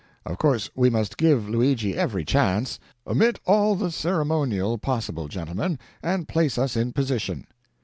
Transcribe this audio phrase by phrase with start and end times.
[0.25, 2.79] Of course we must give Luigi every chance.
[3.05, 7.45] Omit all the ceremonial possible, gentlemen, and place us in position."